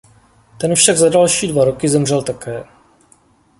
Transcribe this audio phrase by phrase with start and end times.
[0.57, 2.63] Ten však za další dva roky zemřel také.